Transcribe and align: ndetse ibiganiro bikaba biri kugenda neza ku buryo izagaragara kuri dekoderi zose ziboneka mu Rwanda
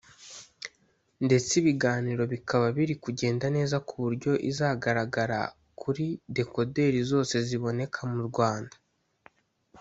ndetse 1.25 1.51
ibiganiro 1.61 2.23
bikaba 2.33 2.65
biri 2.77 2.95
kugenda 3.03 3.45
neza 3.57 3.75
ku 3.87 3.93
buryo 4.03 4.31
izagaragara 4.49 5.39
kuri 5.81 6.05
dekoderi 6.37 6.99
zose 7.11 7.35
ziboneka 7.47 7.99
mu 8.11 8.21
Rwanda 8.29 8.75